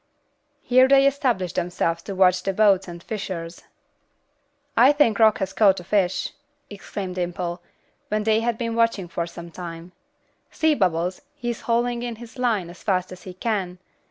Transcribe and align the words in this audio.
Here 0.63 0.87
they 0.87 1.05
established 1.05 1.53
themselves 1.57 2.01
to 2.01 2.15
watch 2.15 2.41
the 2.41 2.53
boats 2.53 2.87
and 2.87 2.99
the 3.01 3.05
fishers. 3.05 3.65
"I 4.75 4.93
think 4.93 5.19
Rock 5.19 5.37
has 5.37 5.53
caught 5.53 5.79
a 5.79 5.83
fish," 5.83 6.33
exclaimed 6.71 7.13
Dimple, 7.13 7.61
when 8.07 8.25
she 8.25 8.39
had 8.39 8.57
been 8.57 8.73
watching 8.73 9.07
for 9.07 9.27
some 9.27 9.51
time. 9.51 9.91
"See, 10.49 10.73
Bubbles, 10.73 11.21
he 11.35 11.51
is 11.51 11.61
hauling 11.69 12.01
in 12.01 12.15
his 12.15 12.39
line 12.39 12.71
as 12.71 12.81
fast 12.81 13.11
as 13.11 13.21
he 13.21 13.35
can. 13.35 13.77